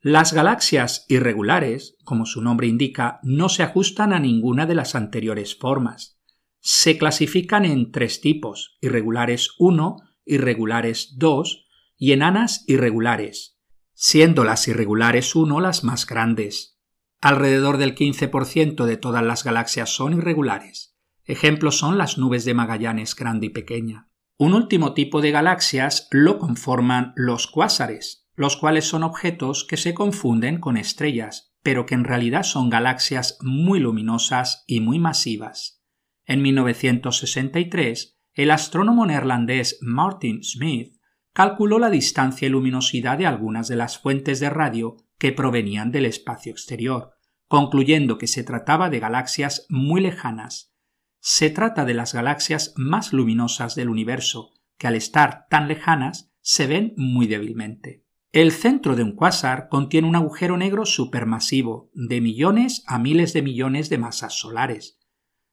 Las 0.04 0.32
galaxias 0.32 1.06
irregulares, 1.08 1.96
como 2.02 2.26
su 2.26 2.42
nombre 2.42 2.66
indica, 2.66 3.20
no 3.22 3.48
se 3.48 3.62
ajustan 3.62 4.12
a 4.12 4.18
ninguna 4.18 4.66
de 4.66 4.74
las 4.74 4.96
anteriores 4.96 5.54
formas. 5.56 6.18
Se 6.58 6.98
clasifican 6.98 7.64
en 7.64 7.92
tres 7.92 8.20
tipos, 8.20 8.78
irregulares 8.80 9.50
1, 9.58 9.98
irregulares 10.24 11.14
2 11.18 11.66
y 11.96 12.10
enanas 12.10 12.64
irregulares, 12.66 13.60
siendo 13.94 14.42
las 14.42 14.66
irregulares 14.66 15.36
1 15.36 15.60
las 15.60 15.84
más 15.84 16.04
grandes. 16.04 16.80
Alrededor 17.20 17.76
del 17.76 17.94
15% 17.94 18.84
de 18.86 18.96
todas 18.96 19.22
las 19.22 19.44
galaxias 19.44 19.90
son 19.90 20.14
irregulares. 20.14 20.96
Ejemplos 21.24 21.78
son 21.78 21.96
las 21.96 22.18
nubes 22.18 22.44
de 22.44 22.54
Magallanes 22.54 23.14
grande 23.14 23.46
y 23.46 23.50
pequeña. 23.50 24.08
Un 24.36 24.54
último 24.54 24.94
tipo 24.94 25.20
de 25.20 25.30
galaxias 25.30 26.08
lo 26.10 26.40
conforman 26.40 27.12
los 27.14 27.46
cuásares, 27.46 28.21
los 28.34 28.56
cuales 28.56 28.86
son 28.86 29.02
objetos 29.02 29.64
que 29.64 29.76
se 29.76 29.94
confunden 29.94 30.58
con 30.58 30.76
estrellas, 30.76 31.54
pero 31.62 31.86
que 31.86 31.94
en 31.94 32.04
realidad 32.04 32.42
son 32.42 32.70
galaxias 32.70 33.38
muy 33.40 33.80
luminosas 33.80 34.64
y 34.66 34.80
muy 34.80 34.98
masivas. 34.98 35.82
En 36.24 36.42
1963, 36.42 38.18
el 38.34 38.50
astrónomo 38.50 39.06
neerlandés 39.06 39.78
Martin 39.82 40.42
Smith 40.42 40.96
calculó 41.32 41.78
la 41.78 41.90
distancia 41.90 42.46
y 42.46 42.50
luminosidad 42.50 43.18
de 43.18 43.26
algunas 43.26 43.68
de 43.68 43.76
las 43.76 43.98
fuentes 43.98 44.40
de 44.40 44.50
radio 44.50 44.96
que 45.18 45.32
provenían 45.32 45.92
del 45.92 46.06
espacio 46.06 46.52
exterior, 46.52 47.12
concluyendo 47.46 48.18
que 48.18 48.26
se 48.26 48.44
trataba 48.44 48.90
de 48.90 49.00
galaxias 49.00 49.66
muy 49.68 50.00
lejanas. 50.00 50.74
Se 51.20 51.50
trata 51.50 51.84
de 51.84 51.94
las 51.94 52.14
galaxias 52.14 52.74
más 52.76 53.12
luminosas 53.12 53.74
del 53.74 53.88
universo, 53.88 54.50
que 54.78 54.86
al 54.88 54.96
estar 54.96 55.46
tan 55.48 55.68
lejanas 55.68 56.32
se 56.40 56.66
ven 56.66 56.94
muy 56.96 57.26
débilmente. 57.26 58.01
El 58.32 58.50
centro 58.50 58.96
de 58.96 59.02
un 59.02 59.12
cuásar 59.12 59.68
contiene 59.68 60.08
un 60.08 60.16
agujero 60.16 60.56
negro 60.56 60.86
supermasivo, 60.86 61.90
de 61.92 62.22
millones 62.22 62.82
a 62.86 62.98
miles 62.98 63.34
de 63.34 63.42
millones 63.42 63.90
de 63.90 63.98
masas 63.98 64.32
solares. 64.32 64.98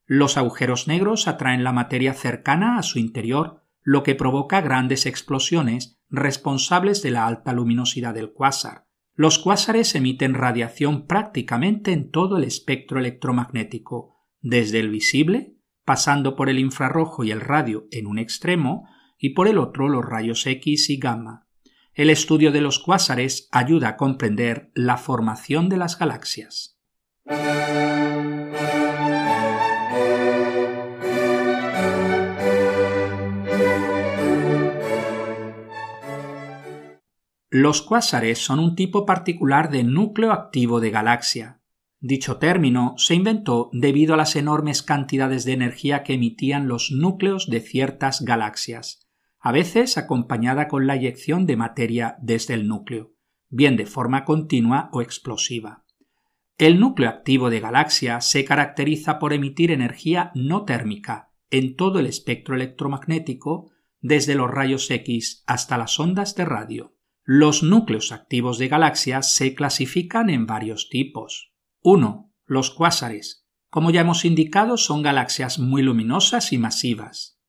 Los 0.05 0.37
agujeros 0.37 0.87
negros 0.87 1.27
atraen 1.27 1.65
la 1.65 1.73
materia 1.73 2.13
cercana 2.13 2.77
a 2.77 2.83
su 2.83 2.97
interior, 2.97 3.65
lo 3.81 4.01
que 4.03 4.15
provoca 4.15 4.61
grandes 4.61 5.05
explosiones 5.05 5.99
responsables 6.09 7.01
de 7.01 7.11
la 7.11 7.27
alta 7.27 7.51
luminosidad 7.51 8.13
del 8.13 8.31
cuásar. 8.31 8.87
Los 9.13 9.39
cuásares 9.39 9.93
emiten 9.95 10.33
radiación 10.33 11.05
prácticamente 11.05 11.91
en 11.91 12.09
todo 12.11 12.37
el 12.37 12.45
espectro 12.45 12.97
electromagnético, 12.99 14.15
desde 14.39 14.79
el 14.79 14.87
visible, 14.87 15.57
pasando 15.83 16.37
por 16.37 16.47
el 16.47 16.59
infrarrojo 16.59 17.25
y 17.25 17.31
el 17.31 17.41
radio 17.41 17.89
en 17.91 18.07
un 18.07 18.19
extremo, 18.19 18.87
y 19.17 19.31
por 19.31 19.49
el 19.49 19.57
otro 19.57 19.89
los 19.89 20.05
rayos 20.05 20.47
X 20.47 20.89
y 20.89 20.97
gamma. 20.97 21.48
El 21.93 22.09
estudio 22.09 22.51
de 22.51 22.61
los 22.61 22.79
cuásares 22.79 23.49
ayuda 23.51 23.89
a 23.89 23.97
comprender 23.97 24.71
la 24.73 24.97
formación 24.97 25.69
de 25.69 25.77
las 25.77 25.97
galaxias. 25.97 26.79
Los 37.51 37.81
cuásares 37.81 38.37
son 38.37 38.59
un 38.59 38.75
tipo 38.75 39.07
particular 39.07 39.71
de 39.71 39.83
núcleo 39.83 40.31
activo 40.31 40.79
de 40.79 40.91
galaxia. 40.91 41.59
Dicho 41.99 42.37
término 42.37 42.93
se 42.97 43.15
inventó 43.15 43.69
debido 43.73 44.13
a 44.13 44.17
las 44.17 44.35
enormes 44.35 44.83
cantidades 44.83 45.45
de 45.45 45.53
energía 45.53 46.03
que 46.03 46.13
emitían 46.13 46.67
los 46.67 46.91
núcleos 46.91 47.49
de 47.49 47.59
ciertas 47.59 48.21
galaxias, 48.21 49.08
a 49.39 49.51
veces 49.51 49.97
acompañada 49.97 50.67
con 50.67 50.87
la 50.87 50.95
eyección 50.95 51.45
de 51.45 51.55
materia 51.55 52.17
desde 52.21 52.53
el 52.53 52.67
núcleo, 52.67 53.13
bien 53.49 53.77
de 53.77 53.85
forma 53.85 54.25
continua 54.25 54.89
o 54.91 55.01
explosiva. 55.01 55.85
El 56.57 56.79
núcleo 56.79 57.09
activo 57.09 57.49
de 57.49 57.61
galaxia 57.61 58.19
se 58.19 58.43
caracteriza 58.43 59.17
por 59.17 59.31
emitir 59.31 59.71
energía 59.71 60.31
no 60.35 60.65
térmica 60.65 61.29
en 61.51 61.75
todo 61.75 61.99
el 61.99 62.05
espectro 62.05 62.55
electromagnético, 62.55 63.71
desde 64.01 64.35
los 64.35 64.49
rayos 64.49 64.89
X 64.91 65.43
hasta 65.47 65.77
las 65.77 65.99
ondas 65.99 66.35
de 66.35 66.45
radio. 66.45 66.95
Los 67.23 67.63
núcleos 67.63 68.11
activos 68.11 68.57
de 68.57 68.67
galaxias 68.67 69.33
se 69.33 69.55
clasifican 69.55 70.29
en 70.29 70.45
varios 70.45 70.89
tipos. 70.89 71.53
1. 71.81 72.31
Los 72.45 72.71
cuásares. 72.71 73.45
Como 73.69 73.91
ya 73.91 74.01
hemos 74.01 74.25
indicado, 74.25 74.77
son 74.77 75.01
galaxias 75.01 75.59
muy 75.59 75.81
luminosas 75.81 76.51
y 76.53 76.57
masivas. 76.57 77.39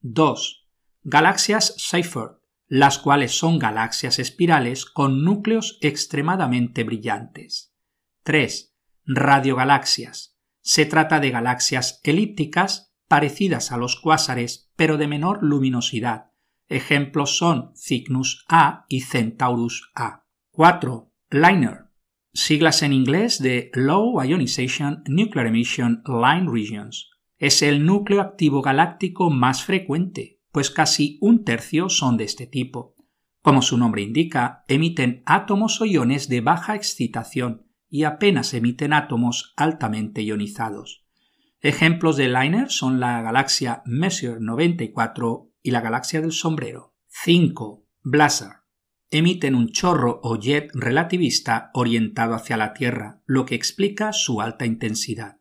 2. 0.00 0.63
Galaxias 1.04 1.74
Seyfert, 1.76 2.40
las 2.66 2.98
cuales 2.98 3.38
son 3.38 3.58
galaxias 3.58 4.18
espirales 4.18 4.86
con 4.86 5.22
núcleos 5.22 5.78
extremadamente 5.82 6.82
brillantes. 6.82 7.74
3. 8.22 8.74
Radiogalaxias. 9.04 10.38
Se 10.62 10.86
trata 10.86 11.20
de 11.20 11.30
galaxias 11.30 12.00
elípticas 12.04 12.94
parecidas 13.06 13.70
a 13.70 13.76
los 13.76 14.00
cuásares, 14.00 14.72
pero 14.76 14.96
de 14.96 15.06
menor 15.06 15.40
luminosidad, 15.42 16.30
Ejemplos 16.68 17.36
son 17.36 17.72
Cygnus 17.76 18.46
A 18.48 18.86
y 18.88 19.02
Centaurus 19.02 19.92
A. 19.94 20.24
4. 20.52 21.12
LINER. 21.30 21.90
Siglas 22.32 22.82
en 22.82 22.94
inglés 22.94 23.42
de 23.42 23.70
Low 23.74 24.22
Ionization 24.22 25.02
Nuclear 25.06 25.48
Emission 25.48 26.02
Line 26.06 26.50
Regions. 26.50 27.10
Es 27.36 27.60
el 27.60 27.84
núcleo 27.84 28.22
activo 28.22 28.62
galáctico 28.62 29.28
más 29.28 29.62
frecuente, 29.62 30.33
pues 30.54 30.70
casi 30.70 31.18
un 31.20 31.42
tercio 31.44 31.88
son 31.88 32.16
de 32.16 32.22
este 32.22 32.46
tipo. 32.46 32.94
Como 33.42 33.60
su 33.60 33.76
nombre 33.76 34.02
indica, 34.02 34.64
emiten 34.68 35.24
átomos 35.26 35.80
o 35.80 35.84
iones 35.84 36.28
de 36.28 36.42
baja 36.42 36.76
excitación 36.76 37.66
y 37.90 38.04
apenas 38.04 38.54
emiten 38.54 38.92
átomos 38.92 39.52
altamente 39.56 40.22
ionizados. 40.22 41.08
Ejemplos 41.60 42.16
de 42.16 42.28
LINER 42.28 42.70
son 42.70 43.00
la 43.00 43.20
galaxia 43.20 43.82
Messier 43.84 44.40
94 44.40 45.50
y 45.60 45.72
la 45.72 45.80
galaxia 45.80 46.20
del 46.20 46.30
sombrero. 46.30 46.94
5. 47.08 47.88
Blazar. 48.04 48.62
Emiten 49.10 49.56
un 49.56 49.70
chorro 49.70 50.20
o 50.22 50.38
jet 50.38 50.70
relativista 50.72 51.72
orientado 51.74 52.34
hacia 52.34 52.56
la 52.56 52.74
Tierra, 52.74 53.22
lo 53.26 53.44
que 53.44 53.56
explica 53.56 54.12
su 54.12 54.40
alta 54.40 54.66
intensidad. 54.66 55.40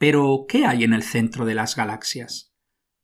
Pero, 0.00 0.46
¿qué 0.48 0.66
hay 0.66 0.82
en 0.82 0.94
el 0.94 1.04
centro 1.04 1.44
de 1.44 1.54
las 1.54 1.76
galaxias? 1.76 2.52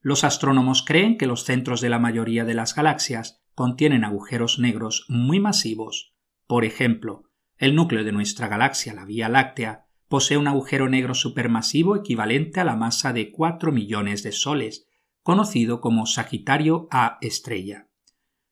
Los 0.00 0.24
astrónomos 0.24 0.84
creen 0.84 1.16
que 1.16 1.28
los 1.28 1.44
centros 1.44 1.80
de 1.80 1.90
la 1.90 2.00
mayoría 2.00 2.44
de 2.44 2.54
las 2.54 2.74
galaxias 2.74 3.40
contienen 3.54 4.02
agujeros 4.02 4.58
negros 4.58 5.06
muy 5.08 5.38
masivos 5.38 6.16
por 6.46 6.64
ejemplo, 6.64 7.24
el 7.58 7.74
núcleo 7.74 8.04
de 8.04 8.12
nuestra 8.12 8.48
galaxia, 8.48 8.94
la 8.94 9.04
Vía 9.04 9.28
Láctea, 9.28 9.86
posee 10.08 10.38
un 10.38 10.46
agujero 10.46 10.88
negro 10.88 11.14
supermasivo 11.14 11.96
equivalente 11.96 12.60
a 12.60 12.64
la 12.64 12.76
masa 12.76 13.12
de 13.12 13.32
4 13.32 13.72
millones 13.72 14.22
de 14.22 14.30
soles, 14.30 14.86
conocido 15.22 15.80
como 15.80 16.06
Sagitario 16.06 16.86
A 16.92 17.18
estrella. 17.20 17.88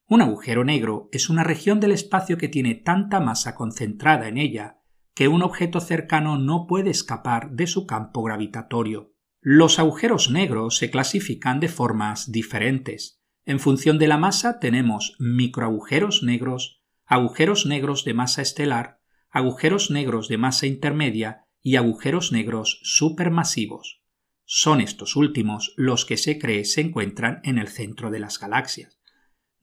Un 0.07 0.23
agujero 0.23 0.65
negro 0.65 1.09
es 1.13 1.31
una 1.31 1.45
región 1.45 1.79
del 1.79 1.93
espacio 1.93 2.37
que 2.37 2.49
tiene 2.49 2.75
tanta 2.75 3.21
masa 3.21 3.55
concentrada 3.55 4.27
en 4.27 4.39
ella 4.39 4.81
que 5.15 5.29
un 5.29 5.43
objeto 5.43 5.81
cercano 5.81 6.39
no 6.39 6.67
puede 6.67 6.91
escapar 6.91 7.51
de 7.53 7.67
su 7.67 7.87
campo 7.87 8.23
gravitatorio. 8.23 9.13
Los 9.41 9.79
agujeros 9.79 10.31
negros 10.31 10.79
se 10.79 10.91
clasifican 10.91 11.61
de 11.61 11.69
formas 11.69 12.33
diferentes. 12.33 13.23
En 13.45 13.61
función 13.61 13.99
de 13.99 14.09
la 14.09 14.19
masa 14.19 14.59
tenemos 14.59 15.17
microagujeros 15.19 16.23
negros, 16.23 16.83
agujeros 17.05 17.67
negros 17.67 18.05
de 18.05 18.15
masa 18.15 18.43
estelar, 18.43 19.01
agujeros 19.31 19.91
negros 19.91 20.29
de 20.29 20.39
masa 20.39 20.67
intermedia 20.67 21.47
y 21.63 21.77
agujeros 21.77 22.33
negros 22.33 22.81
supermasivos. 22.83 24.03
Son 24.47 24.81
estos 24.81 25.17
últimos 25.17 25.73
los 25.77 26.05
que 26.05 26.17
se 26.17 26.39
cree 26.39 26.65
se 26.65 26.81
encuentran 26.81 27.41
en 27.45 27.59
el 27.59 27.69
centro 27.69 28.11
de 28.11 28.21
las 28.21 28.39
galaxias. 28.39 28.99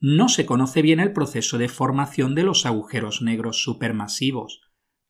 No 0.00 0.28
se 0.28 0.46
conoce 0.46 0.82
bien 0.82 0.98
el 0.98 1.12
proceso 1.12 1.58
de 1.58 1.68
formación 1.68 2.34
de 2.34 2.42
los 2.42 2.66
agujeros 2.66 3.22
negros 3.22 3.62
supermasivos. 3.62 4.62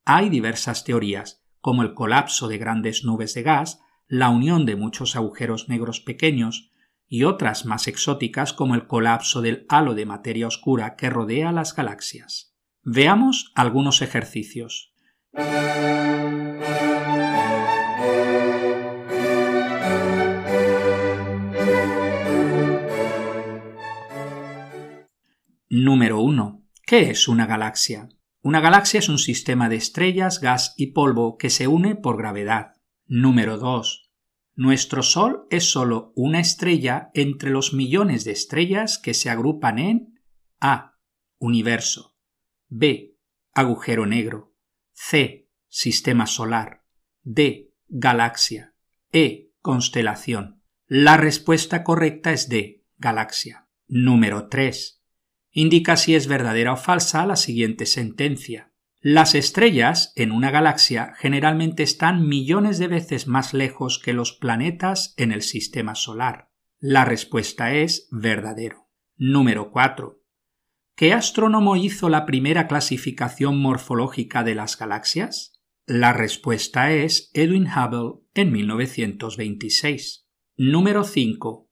Hay 0.05 0.31
diversas 0.31 0.83
teorías, 0.83 1.45
como 1.61 1.83
el 1.83 1.95
colapso 1.95 2.49
de 2.49 2.59
grandes 2.59 3.05
nubes 3.05 3.35
de 3.35 3.43
gas, 3.43 3.81
la 4.09 4.31
unión 4.31 4.67
de 4.67 4.75
muchos 4.75 5.15
agujeros 5.15 5.69
negros 5.69 6.01
pequeños, 6.01 6.73
y 7.07 7.23
otras 7.23 7.67
más 7.67 7.87
exóticas 7.87 8.53
como 8.53 8.75
el 8.75 8.89
colapso 8.89 9.43
del 9.43 9.65
halo 9.69 9.95
de 9.95 10.07
materia 10.07 10.49
oscura 10.49 10.97
que 10.97 11.09
rodea 11.09 11.53
las 11.53 11.77
galaxias. 11.77 12.57
Veamos 12.83 13.53
algunos 13.55 14.03
ejercicios. 14.03 14.93
Número 25.69 26.21
1. 26.21 26.65
¿Qué 26.85 27.11
es 27.11 27.29
una 27.29 27.47
galaxia? 27.47 28.09
Una 28.45 28.61
galaxia 28.61 28.99
es 28.99 29.09
un 29.09 29.19
sistema 29.19 29.69
de 29.69 29.77
estrellas, 29.77 30.41
gas 30.41 30.75
y 30.77 30.89
polvo 30.89 31.39
que 31.39 31.49
se 31.49 31.69
une 31.69 31.95
por 31.95 32.17
gravedad. 32.17 32.73
Número 33.07 33.57
2. 33.57 34.11
Nuestro 34.57 35.05
Sol 35.05 35.47
es 35.51 35.71
solo 35.71 36.13
una 36.17 36.41
estrella 36.41 37.13
entre 37.15 37.51
los 37.51 37.73
millones 37.73 38.25
de 38.25 38.33
estrellas 38.33 38.99
que 38.99 39.15
se 39.15 39.31
agrupan 39.31 39.79
en 39.79 40.21
A. 40.61 40.99
Universo. 41.39 42.17
B. 42.67 43.17
Agujero 43.55 44.07
negro. 44.07 44.53
C. 44.93 45.49
Sistema 45.69 46.27
solar. 46.27 46.83
D. 47.23 47.73
Galaxia. 47.87 48.75
E. 49.13 49.53
Constelación. 49.61 50.63
La 50.89 51.17
respuesta 51.17 51.85
correcta 51.85 52.33
es 52.33 52.49
D. 52.49 52.85
Galaxia. 52.99 53.69
Número 53.87 54.49
3. 54.49 55.02
Indica 55.53 55.97
si 55.97 56.15
es 56.15 56.27
verdadera 56.27 56.73
o 56.73 56.77
falsa 56.77 57.27
la 57.27 57.37
siguiente 57.37 57.87
sentencia. 57.87 58.73
Las 59.01 59.35
estrellas 59.35 60.13
en 60.17 60.33
una 60.33 60.51
galaxia 60.51 61.15
generalmente 61.19 61.83
están 61.83 62.27
millones 62.27 62.79
de 62.79 62.89
veces 62.89 63.27
más 63.27 63.53
lejos 63.53 63.99
que 63.99 64.13
los 64.13 64.33
planetas 64.33 65.13
en 65.17 65.31
el 65.31 65.43
sistema 65.43 65.95
solar. 65.95 66.49
La 66.79 67.05
respuesta 67.05 67.75
es 67.75 68.09
verdadero. 68.11 68.89
Número 69.17 69.71
4. 69.71 70.23
¿Qué 70.97 71.13
astrónomo 71.13 71.77
hizo 71.77 72.09
la 72.09 72.27
primera 72.27 72.67
clasificación 72.67 73.59
morfológica 73.59 74.45
de 74.45 74.55
las 74.55 74.79
galaxias? 74.79 75.61
La 75.87 76.13
respuesta 76.13 76.93
es 76.93 77.31
Edwin 77.35 77.67
Hubble 77.67 78.23
en 78.35 78.53
1926. 78.53 80.29
Número 80.57 81.05
5. 81.05 81.72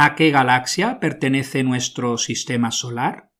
¿A 0.00 0.14
qué 0.14 0.30
galaxia 0.30 1.00
pertenece 1.00 1.64
nuestro 1.64 2.18
sistema 2.18 2.70
solar? 2.70 3.32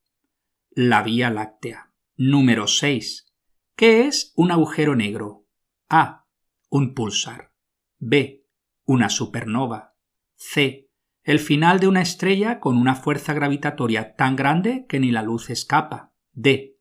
La 0.71 1.05
Vía 1.05 1.31
Láctea. 1.31 1.93
Número 2.17 2.67
6. 2.67 3.33
¿Qué 3.77 4.09
es 4.09 4.33
un 4.35 4.51
agujero 4.51 4.97
negro? 4.97 5.47
A. 5.89 6.27
Un 6.69 6.95
pulsar. 6.95 7.53
B. 8.01 8.45
Una 8.85 9.09
supernova. 9.09 9.95
C. 10.35 10.91
El 11.23 11.39
final 11.39 11.79
de 11.79 11.87
una 11.87 12.03
estrella 12.03 12.59
con 12.59 12.77
una 12.77 12.97
fuerza 12.97 13.35
gravitatoria 13.35 14.17
tan 14.17 14.35
grande 14.35 14.85
que 14.89 14.99
ni 14.99 15.13
la 15.13 15.23
luz 15.23 15.51
escapa. 15.51 16.13
D. 16.33 16.77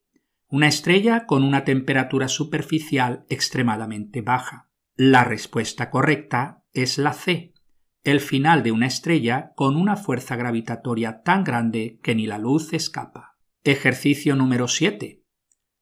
Una 0.48 0.70
estrella 0.70 1.28
con 1.28 1.44
una 1.44 1.66
temperatura 1.66 2.30
superficial 2.30 3.28
extremadamente 3.30 4.22
baja. 4.22 4.72
La 4.96 5.24
respuesta 5.24 5.92
correcta 5.92 6.64
es 6.74 6.98
la 6.98 7.14
C. 7.14 7.54
El 8.08 8.22
final 8.22 8.64
de 8.64 8.72
una 8.72 8.86
estrella 8.86 9.52
con 9.54 9.76
una 9.76 9.98
fuerza 9.98 10.38
gravitatoria 10.38 11.24
tan 11.24 11.44
grande 11.44 12.00
que 12.02 12.16
ni 12.16 12.26
la 12.26 12.38
luz 12.38 12.72
escapa. 12.72 13.36
Ejercicio 13.66 14.38
número 14.38 14.70
7. 14.70 15.26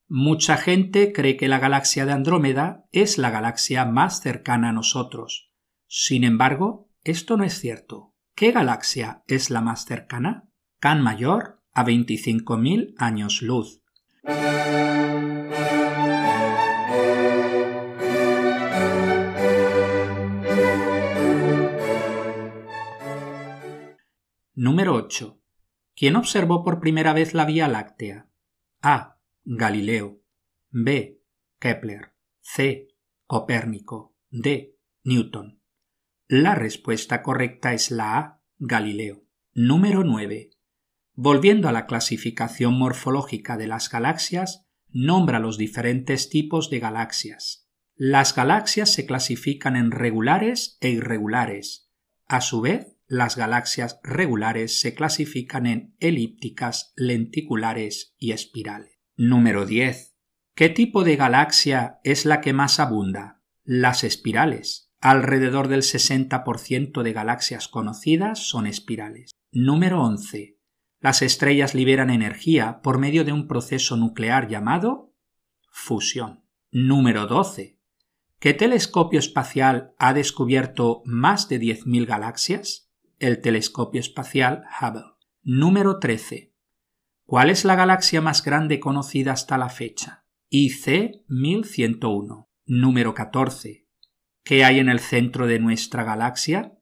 Mucha 0.08 0.58
gente 0.58 1.14
cree 1.14 1.38
que 1.38 1.48
la 1.48 1.60
galaxia 1.60 2.08
de 2.08 2.14
Andrómeda 2.14 2.84
es 2.92 3.20
la 3.20 3.30
galaxia 3.30 3.86
más 3.86 4.22
cercana 4.22 4.70
a 4.70 4.74
nosotros. 4.74 5.52
Sin 5.86 6.24
embargo, 6.24 6.90
esto 7.04 7.38
no 7.38 7.44
es 7.44 7.60
cierto. 7.60 8.16
¿Qué 8.34 8.52
galaxia 8.52 9.22
es 9.28 9.52
la 9.52 9.62
más 9.62 9.86
cercana? 9.86 10.50
Can 10.80 11.04
Mayor 11.04 11.62
a 11.74 11.86
25.000 11.86 12.96
años 12.98 13.44
luz. 13.44 13.84
Número 24.58 24.96
8. 24.96 25.38
¿Quién 25.98 26.16
observó 26.16 26.64
por 26.64 26.80
primera 26.80 27.12
vez 27.12 27.34
la 27.34 27.44
Vía 27.44 27.68
Láctea? 27.68 28.30
A. 28.82 29.20
Galileo. 29.44 30.22
B. 30.70 31.22
Kepler. 31.60 32.14
C. 32.40 32.88
Copérnico. 33.26 34.16
D. 34.30 34.78
Newton. 35.04 35.62
La 36.30 36.56
respuesta 36.56 37.22
correcta 37.22 37.74
es 37.74 37.92
la 37.92 38.18
A. 38.18 38.42
Galileo. 38.58 39.26
Número 39.54 40.06
9. 40.06 40.52
Volviendo 41.16 41.68
a 41.68 41.74
la 41.74 41.86
clasificación 41.86 42.80
morfológica 42.80 43.58
de 43.58 43.68
las 43.68 43.90
galaxias, 43.90 44.66
nombra 44.88 45.40
los 45.40 45.58
diferentes 45.58 46.30
tipos 46.30 46.70
de 46.70 46.80
galaxias. 46.80 47.70
Las 47.96 48.34
galaxias 48.34 48.90
se 48.90 49.06
clasifican 49.06 49.76
en 49.76 49.92
regulares 49.92 50.78
e 50.80 50.92
irregulares. 50.92 51.92
A 52.26 52.40
su 52.40 52.62
vez, 52.62 52.95
las 53.08 53.36
galaxias 53.36 54.00
regulares 54.04 54.80
se 54.80 54.96
clasifican 54.96 55.66
en 55.66 55.96
elípticas, 56.00 56.94
lenticulares 56.96 58.16
y 58.18 58.32
espirales. 58.32 59.00
Número 59.16 59.66
10. 59.66 60.16
¿Qué 60.56 60.70
tipo 60.70 61.04
de 61.04 61.16
galaxia 61.16 62.00
es 62.04 62.26
la 62.26 62.42
que 62.42 62.54
más 62.54 62.80
abunda? 62.80 63.42
Las 63.64 64.04
espirales. 64.04 64.92
Alrededor 65.02 65.68
del 65.68 65.82
60% 65.82 67.04
de 67.04 67.14
galaxias 67.14 67.68
conocidas 67.68 68.40
son 68.40 68.66
espirales. 68.66 69.32
Número 69.52 70.02
11. 70.02 70.58
Las 71.00 71.22
estrellas 71.22 71.76
liberan 71.76 72.10
energía 72.10 72.82
por 72.82 72.98
medio 72.98 73.24
de 73.24 73.32
un 73.32 73.48
proceso 73.48 73.96
nuclear 73.98 74.48
llamado 74.48 75.14
fusión. 75.70 76.44
Número 76.72 77.28
12. 77.28 77.80
¿Qué 78.40 78.54
telescopio 78.54 79.20
espacial 79.20 79.94
ha 80.00 80.14
descubierto 80.14 81.02
más 81.06 81.48
de 81.50 81.60
10.000 81.60 82.06
galaxias? 82.06 82.85
El 83.18 83.40
telescopio 83.40 84.02
espacial 84.02 84.66
Hubble. 84.82 85.14
Número 85.42 86.00
13. 86.00 86.54
¿Cuál 87.24 87.50
es 87.50 87.64
la 87.64 87.76
galaxia 87.76 88.20
más 88.20 88.44
grande 88.44 88.82
conocida 88.82 89.32
hasta 89.32 89.58
la 89.58 89.70
fecha? 89.70 90.26
IC 90.50 91.24
1101. 91.30 92.50
Número 92.66 93.14
14. 93.14 93.88
¿Qué 94.44 94.66
hay 94.66 94.80
en 94.80 94.90
el 94.90 95.00
centro 95.00 95.48
de 95.48 95.60
nuestra 95.60 96.04
galaxia? 96.04 96.78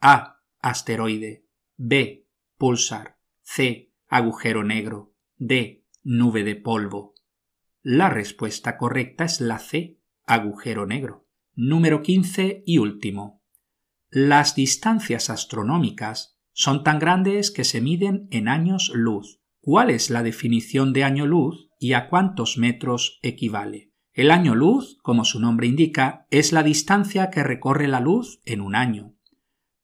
A. 0.00 0.40
Asteroide. 0.62 1.46
B. 1.76 2.28
Pulsar. 2.56 3.18
C. 3.42 3.92
Agujero 4.08 4.64
negro. 4.64 5.14
D. 5.36 5.84
Nube 6.02 6.44
de 6.44 6.56
polvo. 6.56 7.14
La 7.82 8.08
respuesta 8.08 8.78
correcta 8.78 9.24
es 9.24 9.42
la 9.42 9.58
C. 9.58 10.00
Agujero 10.24 10.86
negro. 10.86 11.28
Número 11.54 12.00
15 12.00 12.62
y 12.64 12.78
último. 12.78 13.43
Las 14.16 14.54
distancias 14.54 15.28
astronómicas 15.28 16.38
son 16.52 16.84
tan 16.84 17.00
grandes 17.00 17.50
que 17.50 17.64
se 17.64 17.80
miden 17.80 18.28
en 18.30 18.46
años 18.46 18.92
luz 18.94 19.40
cuál 19.60 19.90
es 19.90 20.08
la 20.08 20.22
definición 20.22 20.92
de 20.92 21.02
año 21.02 21.26
luz 21.26 21.68
y 21.80 21.94
a 21.94 22.08
cuántos 22.08 22.56
metros 22.56 23.18
equivale. 23.22 23.90
El 24.12 24.30
año 24.30 24.54
luz, 24.54 24.98
como 25.02 25.24
su 25.24 25.40
nombre 25.40 25.66
indica, 25.66 26.28
es 26.30 26.52
la 26.52 26.62
distancia 26.62 27.28
que 27.30 27.42
recorre 27.42 27.88
la 27.88 27.98
luz 27.98 28.40
en 28.44 28.60
un 28.60 28.76
año. 28.76 29.16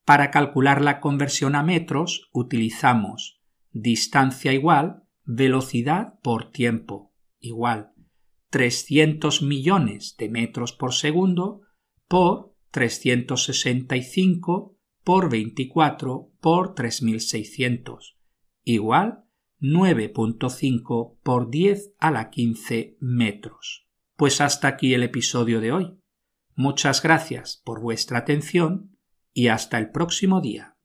Para 0.04 0.30
calcular 0.30 0.80
la 0.80 1.00
conversión 1.00 1.56
a 1.56 1.64
metros 1.64 2.30
utilizamos 2.32 3.42
distancia 3.72 4.52
igual 4.52 5.08
velocidad 5.24 6.20
por 6.22 6.52
tiempo 6.52 7.16
igual. 7.40 7.94
300 8.50 9.42
millones 9.42 10.14
de 10.16 10.28
metros 10.28 10.72
por 10.72 10.94
segundo 10.94 11.62
por 12.06 12.49
365 12.70 14.76
por 15.04 15.30
24 15.30 16.32
por 16.40 16.74
3600 16.74 18.16
igual 18.64 19.24
9.5 19.60 21.18
por 21.22 21.50
10 21.50 21.92
a 21.98 22.10
la 22.10 22.30
15 22.30 22.96
metros. 23.00 23.86
Pues 24.16 24.40
hasta 24.40 24.68
aquí 24.68 24.94
el 24.94 25.02
episodio 25.02 25.60
de 25.60 25.72
hoy. 25.72 25.98
Muchas 26.54 27.02
gracias 27.02 27.62
por 27.64 27.80
vuestra 27.80 28.18
atención 28.18 28.96
y 29.32 29.48
hasta 29.48 29.78
el 29.78 29.90
próximo 29.90 30.40
día. 30.40 30.76